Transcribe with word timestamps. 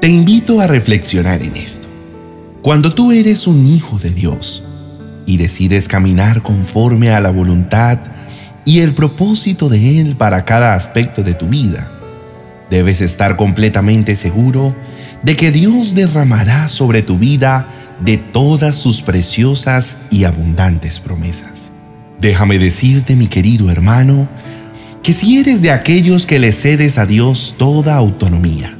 Te 0.00 0.06
invito 0.06 0.60
a 0.60 0.68
reflexionar 0.68 1.42
en 1.42 1.56
esto. 1.56 1.88
Cuando 2.62 2.94
tú 2.94 3.10
eres 3.10 3.48
un 3.48 3.66
hijo 3.66 3.98
de 3.98 4.10
Dios 4.10 4.62
y 5.26 5.38
decides 5.38 5.88
caminar 5.88 6.40
conforme 6.42 7.10
a 7.10 7.20
la 7.20 7.30
voluntad 7.30 7.98
y 8.64 8.78
el 8.78 8.94
propósito 8.94 9.68
de 9.68 10.00
Él 10.00 10.14
para 10.14 10.44
cada 10.44 10.74
aspecto 10.74 11.24
de 11.24 11.34
tu 11.34 11.48
vida, 11.48 11.90
debes 12.70 13.00
estar 13.00 13.34
completamente 13.34 14.14
seguro 14.14 14.72
de 15.24 15.34
que 15.34 15.50
Dios 15.50 15.96
derramará 15.96 16.68
sobre 16.68 17.02
tu 17.02 17.18
vida 17.18 17.66
de 17.98 18.18
todas 18.18 18.76
sus 18.76 19.02
preciosas 19.02 19.96
y 20.12 20.22
abundantes 20.22 21.00
promesas. 21.00 21.72
Déjame 22.20 22.60
decirte, 22.60 23.16
mi 23.16 23.26
querido 23.26 23.68
hermano, 23.68 24.28
que 25.02 25.12
si 25.12 25.40
eres 25.40 25.60
de 25.60 25.72
aquellos 25.72 26.24
que 26.24 26.38
le 26.38 26.52
cedes 26.52 26.98
a 26.98 27.06
Dios 27.06 27.56
toda 27.58 27.96
autonomía, 27.96 28.77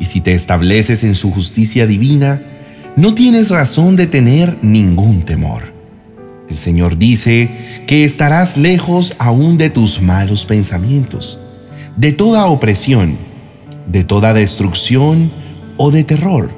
y 0.00 0.06
si 0.06 0.20
te 0.20 0.34
estableces 0.34 1.04
en 1.04 1.14
su 1.14 1.30
justicia 1.30 1.86
divina, 1.86 2.42
no 2.96 3.14
tienes 3.14 3.50
razón 3.50 3.96
de 3.96 4.06
tener 4.06 4.56
ningún 4.62 5.22
temor. 5.22 5.72
El 6.48 6.58
Señor 6.58 6.98
dice 6.98 7.50
que 7.86 8.04
estarás 8.04 8.56
lejos 8.56 9.14
aún 9.18 9.56
de 9.56 9.70
tus 9.70 10.00
malos 10.00 10.44
pensamientos, 10.44 11.38
de 11.96 12.12
toda 12.12 12.46
opresión, 12.46 13.16
de 13.86 14.04
toda 14.04 14.34
destrucción 14.34 15.32
o 15.76 15.90
de 15.90 16.04
terror. 16.04 16.50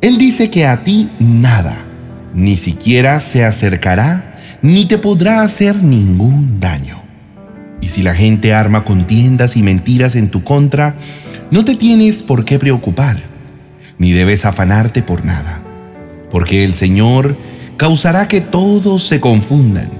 Él 0.00 0.18
dice 0.18 0.50
que 0.50 0.66
a 0.66 0.84
ti 0.84 1.10
nada, 1.18 1.76
ni 2.34 2.56
siquiera 2.56 3.18
se 3.20 3.44
acercará, 3.44 4.38
ni 4.62 4.86
te 4.86 4.98
podrá 4.98 5.42
hacer 5.42 5.82
ningún 5.82 6.60
daño. 6.60 7.02
Y 7.80 7.88
si 7.88 8.02
la 8.02 8.14
gente 8.14 8.54
arma 8.54 8.84
contiendas 8.84 9.56
y 9.56 9.62
mentiras 9.62 10.14
en 10.14 10.30
tu 10.30 10.44
contra, 10.44 10.96
no 11.50 11.64
te 11.64 11.76
tienes 11.76 12.22
por 12.22 12.44
qué 12.44 12.58
preocupar, 12.58 13.22
ni 13.98 14.12
debes 14.12 14.44
afanarte 14.44 15.02
por 15.02 15.24
nada, 15.24 15.60
porque 16.30 16.64
el 16.64 16.74
Señor 16.74 17.36
causará 17.76 18.28
que 18.28 18.40
todos 18.40 19.04
se 19.04 19.20
confundan, 19.20 19.90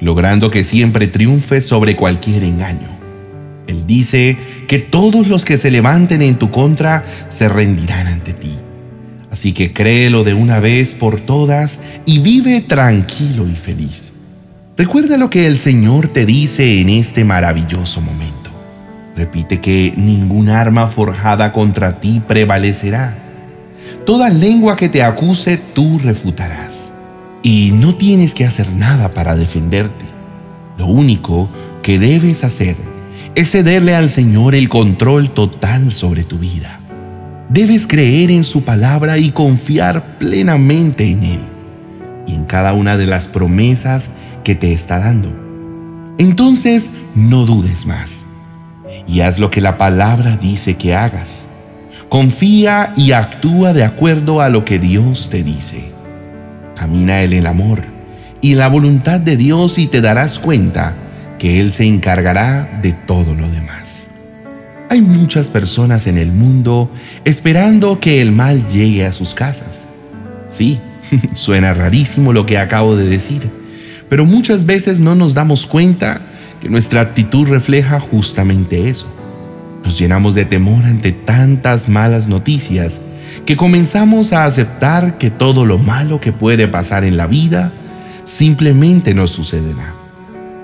logrando 0.00 0.50
que 0.50 0.64
siempre 0.64 1.06
triunfe 1.06 1.60
sobre 1.60 1.96
cualquier 1.96 2.42
engaño. 2.44 2.88
Él 3.66 3.86
dice 3.86 4.36
que 4.66 4.78
todos 4.78 5.28
los 5.28 5.44
que 5.44 5.58
se 5.58 5.70
levanten 5.70 6.22
en 6.22 6.36
tu 6.36 6.50
contra 6.50 7.04
se 7.28 7.48
rendirán 7.48 8.06
ante 8.06 8.32
ti. 8.32 8.52
Así 9.30 9.52
que 9.52 9.72
créelo 9.72 10.22
de 10.22 10.32
una 10.34 10.60
vez 10.60 10.94
por 10.94 11.20
todas 11.20 11.80
y 12.06 12.18
vive 12.18 12.60
tranquilo 12.60 13.48
y 13.48 13.56
feliz. 13.56 14.14
Recuerda 14.76 15.16
lo 15.16 15.28
que 15.30 15.46
el 15.46 15.58
Señor 15.58 16.08
te 16.08 16.24
dice 16.24 16.80
en 16.80 16.88
este 16.88 17.24
maravilloso 17.24 18.00
momento. 18.00 18.43
Repite 19.16 19.60
que 19.60 19.94
ningún 19.96 20.48
arma 20.48 20.88
forjada 20.88 21.52
contra 21.52 22.00
ti 22.00 22.20
prevalecerá. 22.26 23.16
Toda 24.04 24.28
lengua 24.28 24.76
que 24.76 24.88
te 24.88 25.02
acuse 25.02 25.56
tú 25.56 26.00
refutarás. 26.02 26.92
Y 27.42 27.70
no 27.74 27.94
tienes 27.94 28.34
que 28.34 28.44
hacer 28.44 28.72
nada 28.72 29.10
para 29.10 29.36
defenderte. 29.36 30.04
Lo 30.78 30.86
único 30.86 31.48
que 31.82 31.98
debes 31.98 32.42
hacer 32.42 32.76
es 33.34 33.50
cederle 33.50 33.94
al 33.94 34.10
Señor 34.10 34.54
el 34.54 34.68
control 34.68 35.32
total 35.32 35.92
sobre 35.92 36.24
tu 36.24 36.38
vida. 36.38 36.80
Debes 37.48 37.86
creer 37.86 38.30
en 38.30 38.42
su 38.42 38.64
palabra 38.64 39.18
y 39.18 39.30
confiar 39.30 40.18
plenamente 40.18 41.08
en 41.08 41.22
Él 41.22 41.40
y 42.26 42.34
en 42.34 42.46
cada 42.46 42.72
una 42.72 42.96
de 42.96 43.06
las 43.06 43.28
promesas 43.28 44.12
que 44.42 44.54
te 44.54 44.72
está 44.72 44.98
dando. 44.98 45.30
Entonces 46.18 46.92
no 47.14 47.44
dudes 47.44 47.86
más 47.86 48.23
y 49.06 49.20
haz 49.20 49.38
lo 49.38 49.50
que 49.50 49.60
la 49.60 49.78
palabra 49.78 50.36
dice 50.36 50.74
que 50.74 50.94
hagas. 50.94 51.46
Confía 52.08 52.92
y 52.96 53.12
actúa 53.12 53.72
de 53.72 53.84
acuerdo 53.84 54.40
a 54.40 54.48
lo 54.48 54.64
que 54.64 54.78
Dios 54.78 55.30
te 55.30 55.42
dice. 55.42 55.84
Camina 56.76 57.22
en 57.22 57.32
el 57.32 57.46
amor 57.46 57.82
y 58.40 58.54
la 58.54 58.68
voluntad 58.68 59.20
de 59.20 59.36
Dios 59.36 59.78
y 59.78 59.86
te 59.86 60.00
darás 60.00 60.38
cuenta 60.38 60.94
que 61.38 61.60
Él 61.60 61.72
se 61.72 61.84
encargará 61.84 62.78
de 62.82 62.92
todo 62.92 63.34
lo 63.34 63.48
demás. 63.48 64.10
Hay 64.90 65.00
muchas 65.00 65.48
personas 65.48 66.06
en 66.06 66.18
el 66.18 66.30
mundo 66.30 66.90
esperando 67.24 67.98
que 67.98 68.20
el 68.20 68.32
mal 68.32 68.66
llegue 68.66 69.06
a 69.06 69.12
sus 69.12 69.34
casas. 69.34 69.88
Sí, 70.46 70.78
suena 71.32 71.74
rarísimo 71.74 72.32
lo 72.32 72.46
que 72.46 72.58
acabo 72.58 72.96
de 72.96 73.06
decir, 73.06 73.48
pero 74.08 74.24
muchas 74.24 74.66
veces 74.66 75.00
no 75.00 75.14
nos 75.14 75.34
damos 75.34 75.66
cuenta 75.66 76.20
nuestra 76.68 77.00
actitud 77.00 77.48
refleja 77.48 78.00
justamente 78.00 78.88
eso. 78.88 79.06
Nos 79.84 79.98
llenamos 79.98 80.34
de 80.34 80.44
temor 80.44 80.84
ante 80.84 81.12
tantas 81.12 81.88
malas 81.88 82.28
noticias 82.28 83.02
que 83.44 83.56
comenzamos 83.56 84.32
a 84.32 84.44
aceptar 84.44 85.18
que 85.18 85.30
todo 85.30 85.66
lo 85.66 85.78
malo 85.78 86.20
que 86.20 86.32
puede 86.32 86.68
pasar 86.68 87.04
en 87.04 87.16
la 87.16 87.26
vida 87.26 87.72
simplemente 88.24 89.14
nos 89.14 89.30
sucederá. 89.30 89.94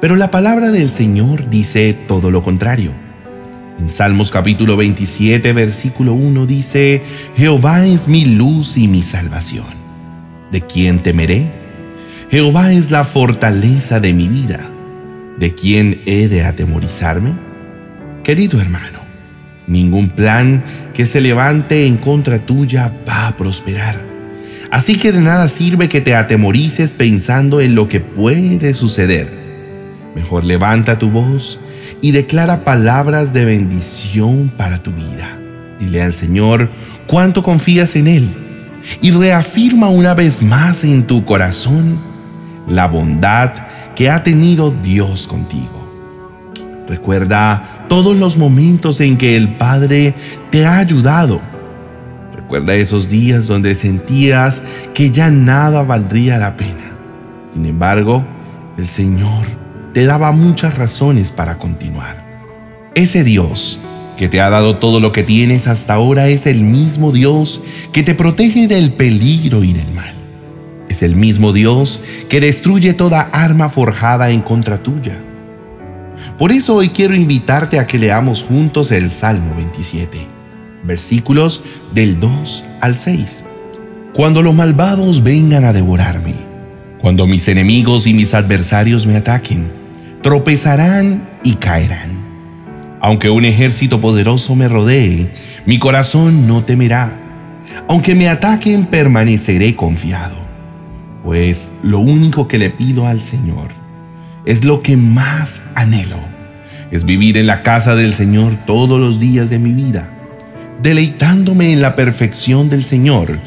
Pero 0.00 0.16
la 0.16 0.30
palabra 0.30 0.70
del 0.70 0.90
Señor 0.90 1.48
dice 1.48 1.96
todo 2.08 2.30
lo 2.30 2.42
contrario. 2.42 2.90
En 3.78 3.88
Salmos 3.88 4.30
capítulo 4.30 4.76
27, 4.76 5.52
versículo 5.52 6.14
1 6.14 6.46
dice, 6.46 7.02
Jehová 7.36 7.86
es 7.86 8.08
mi 8.08 8.24
luz 8.24 8.76
y 8.76 8.88
mi 8.88 9.02
salvación. 9.02 9.66
¿De 10.50 10.60
quién 10.60 11.00
temeré? 11.00 11.50
Jehová 12.30 12.72
es 12.72 12.90
la 12.90 13.04
fortaleza 13.04 14.00
de 14.00 14.12
mi 14.12 14.28
vida. 14.28 14.68
¿De 15.38 15.54
quién 15.54 16.00
he 16.06 16.28
de 16.28 16.44
atemorizarme? 16.44 17.32
Querido 18.22 18.60
hermano, 18.60 19.00
ningún 19.66 20.08
plan 20.08 20.62
que 20.92 21.06
se 21.06 21.20
levante 21.20 21.86
en 21.86 21.96
contra 21.96 22.38
tuya 22.38 22.92
va 23.08 23.26
a 23.26 23.36
prosperar. 23.36 24.00
Así 24.70 24.96
que 24.96 25.12
de 25.12 25.20
nada 25.20 25.48
sirve 25.48 25.88
que 25.88 26.00
te 26.00 26.14
atemorices 26.14 26.92
pensando 26.92 27.60
en 27.60 27.74
lo 27.74 27.88
que 27.88 28.00
puede 28.00 28.74
suceder. 28.74 29.28
Mejor 30.14 30.44
levanta 30.44 30.98
tu 30.98 31.10
voz 31.10 31.58
y 32.00 32.12
declara 32.12 32.64
palabras 32.64 33.32
de 33.32 33.44
bendición 33.44 34.52
para 34.56 34.82
tu 34.82 34.92
vida. 34.92 35.36
Dile 35.80 36.02
al 36.02 36.14
Señor 36.14 36.70
cuánto 37.06 37.42
confías 37.42 37.96
en 37.96 38.06
Él 38.06 38.28
y 39.02 39.10
reafirma 39.10 39.88
una 39.88 40.14
vez 40.14 40.42
más 40.42 40.84
en 40.84 41.04
tu 41.04 41.24
corazón 41.24 41.98
la 42.68 42.86
bondad 42.86 43.52
que 43.94 44.10
ha 44.10 44.22
tenido 44.22 44.70
Dios 44.70 45.26
contigo. 45.26 45.84
Recuerda 46.88 47.86
todos 47.88 48.16
los 48.16 48.36
momentos 48.36 49.00
en 49.00 49.16
que 49.16 49.36
el 49.36 49.56
Padre 49.56 50.14
te 50.50 50.66
ha 50.66 50.78
ayudado. 50.78 51.40
Recuerda 52.34 52.74
esos 52.74 53.08
días 53.08 53.46
donde 53.46 53.74
sentías 53.74 54.62
que 54.92 55.10
ya 55.10 55.30
nada 55.30 55.82
valdría 55.82 56.38
la 56.38 56.56
pena. 56.56 56.92
Sin 57.52 57.66
embargo, 57.66 58.24
el 58.76 58.86
Señor 58.86 59.46
te 59.92 60.04
daba 60.04 60.32
muchas 60.32 60.76
razones 60.76 61.30
para 61.30 61.56
continuar. 61.56 62.22
Ese 62.94 63.24
Dios 63.24 63.78
que 64.16 64.28
te 64.28 64.40
ha 64.40 64.50
dado 64.50 64.76
todo 64.76 65.00
lo 65.00 65.12
que 65.12 65.22
tienes 65.22 65.66
hasta 65.66 65.94
ahora 65.94 66.28
es 66.28 66.46
el 66.46 66.62
mismo 66.62 67.12
Dios 67.12 67.62
que 67.92 68.02
te 68.02 68.14
protege 68.14 68.68
del 68.68 68.92
peligro 68.92 69.64
y 69.64 69.72
del 69.72 69.90
mal. 69.92 70.23
Es 70.94 71.02
el 71.02 71.16
mismo 71.16 71.52
Dios 71.52 72.00
que 72.28 72.40
destruye 72.40 72.94
toda 72.94 73.22
arma 73.32 73.68
forjada 73.68 74.30
en 74.30 74.40
contra 74.42 74.80
tuya. 74.80 75.18
Por 76.38 76.52
eso 76.52 76.76
hoy 76.76 76.90
quiero 76.90 77.16
invitarte 77.16 77.80
a 77.80 77.86
que 77.88 77.98
leamos 77.98 78.44
juntos 78.44 78.92
el 78.92 79.10
Salmo 79.10 79.56
27, 79.56 80.24
versículos 80.84 81.64
del 81.92 82.20
2 82.20 82.64
al 82.80 82.96
6. 82.96 83.42
Cuando 84.12 84.40
los 84.40 84.54
malvados 84.54 85.24
vengan 85.24 85.64
a 85.64 85.72
devorarme, 85.72 86.34
cuando 87.00 87.26
mis 87.26 87.48
enemigos 87.48 88.06
y 88.06 88.14
mis 88.14 88.32
adversarios 88.32 89.04
me 89.04 89.16
ataquen, 89.16 89.66
tropezarán 90.22 91.24
y 91.42 91.54
caerán. 91.54 92.10
Aunque 93.00 93.30
un 93.30 93.44
ejército 93.44 94.00
poderoso 94.00 94.54
me 94.54 94.68
rodee, 94.68 95.28
mi 95.66 95.80
corazón 95.80 96.46
no 96.46 96.62
temerá. 96.62 97.12
Aunque 97.88 98.14
me 98.14 98.28
ataquen, 98.28 98.86
permaneceré 98.86 99.74
confiado 99.74 100.44
pues 101.24 101.72
lo 101.82 101.98
único 102.00 102.46
que 102.46 102.58
le 102.58 102.68
pido 102.68 103.06
al 103.06 103.24
Señor 103.24 103.68
es 104.44 104.62
lo 104.62 104.82
que 104.82 104.96
más 104.96 105.64
anhelo, 105.74 106.18
es 106.90 107.06
vivir 107.06 107.38
en 107.38 107.46
la 107.46 107.62
casa 107.62 107.94
del 107.94 108.12
Señor 108.12 108.54
todos 108.66 109.00
los 109.00 109.18
días 109.18 109.48
de 109.48 109.58
mi 109.58 109.72
vida, 109.72 110.10
deleitándome 110.82 111.72
en 111.72 111.80
la 111.80 111.96
perfección 111.96 112.68
del 112.68 112.84
Señor 112.84 113.38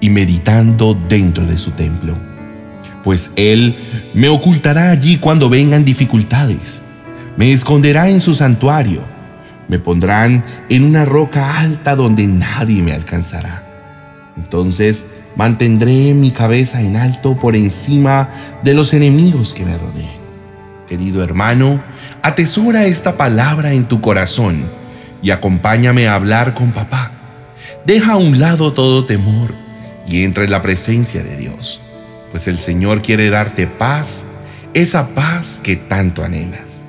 y 0.00 0.08
meditando 0.08 0.98
dentro 1.08 1.44
de 1.44 1.58
su 1.58 1.72
templo, 1.72 2.14
pues 3.04 3.32
Él 3.36 3.76
me 4.14 4.30
ocultará 4.30 4.90
allí 4.90 5.18
cuando 5.18 5.50
vengan 5.50 5.84
dificultades, 5.84 6.82
me 7.36 7.52
esconderá 7.52 8.08
en 8.08 8.22
su 8.22 8.34
santuario, 8.34 9.02
me 9.68 9.78
pondrán 9.78 10.42
en 10.70 10.82
una 10.82 11.04
roca 11.04 11.58
alta 11.58 11.94
donde 11.94 12.26
nadie 12.26 12.82
me 12.82 12.92
alcanzará. 12.92 13.62
Entonces, 14.36 15.06
Mantendré 15.36 16.14
mi 16.14 16.30
cabeza 16.30 16.80
en 16.80 16.96
alto 16.96 17.36
por 17.36 17.56
encima 17.56 18.30
de 18.62 18.72
los 18.72 18.94
enemigos 18.94 19.52
que 19.52 19.64
me 19.64 19.76
rodeen. 19.76 20.16
Querido 20.88 21.22
hermano, 21.22 21.82
atesora 22.22 22.86
esta 22.86 23.16
palabra 23.16 23.72
en 23.72 23.84
tu 23.84 24.00
corazón 24.00 24.64
y 25.22 25.30
acompáñame 25.30 26.08
a 26.08 26.14
hablar 26.14 26.54
con 26.54 26.72
papá. 26.72 27.12
Deja 27.84 28.12
a 28.12 28.16
un 28.16 28.38
lado 28.38 28.72
todo 28.72 29.04
temor 29.04 29.54
y 30.08 30.22
entra 30.22 30.44
en 30.44 30.50
la 30.50 30.62
presencia 30.62 31.22
de 31.22 31.36
Dios, 31.36 31.80
pues 32.30 32.48
el 32.48 32.58
Señor 32.58 33.02
quiere 33.02 33.28
darte 33.28 33.66
paz, 33.66 34.26
esa 34.72 35.08
paz 35.08 35.60
que 35.62 35.76
tanto 35.76 36.24
anhelas. 36.24 36.88